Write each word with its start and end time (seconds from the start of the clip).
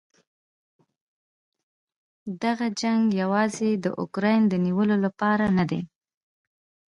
دغه 2.43 2.67
جنګ 2.81 3.01
یواځې 3.21 3.69
د 3.83 3.85
اوکراین 4.01 4.41
د 4.47 4.53
نیولو 4.65 4.95
لپاره 5.05 5.45
نه 5.57 5.63
دی. 5.69 5.81